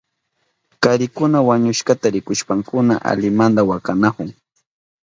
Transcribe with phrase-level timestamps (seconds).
[0.83, 4.29] Karikuna wañushkata rikushpankuna alimanta wakanahun.